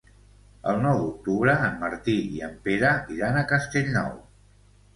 El 0.71 0.79
nou 0.85 1.01
d'octubre 1.01 1.55
en 1.67 1.77
Martí 1.85 2.17
i 2.39 2.43
en 2.49 2.57
Pere 2.71 2.97
iran 3.19 3.41
a 3.43 3.47
Castellnou. 3.55 4.21